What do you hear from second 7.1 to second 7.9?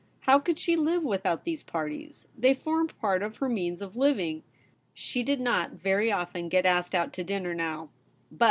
to dinner now, but VOL. I. 8 114